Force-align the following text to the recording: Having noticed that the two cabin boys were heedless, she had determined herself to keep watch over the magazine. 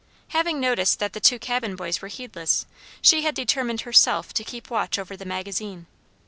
Having 0.29 0.59
noticed 0.59 0.97
that 0.97 1.13
the 1.13 1.19
two 1.19 1.37
cabin 1.37 1.75
boys 1.75 2.01
were 2.01 2.07
heedless, 2.07 2.65
she 3.03 3.21
had 3.21 3.35
determined 3.35 3.81
herself 3.81 4.33
to 4.33 4.43
keep 4.43 4.71
watch 4.71 4.97
over 4.97 5.15
the 5.15 5.25
magazine. 5.25 5.85